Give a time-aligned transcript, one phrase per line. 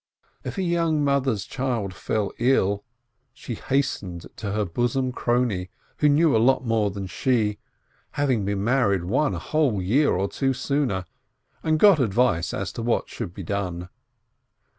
[0.43, 2.83] If a young mother's child fell ill,
[3.33, 7.59] she hastened to her bosom crony, who knew a lot more than she,
[8.13, 11.05] having been married one whole year or two sooner,
[11.61, 13.89] and got advice as to what should be done.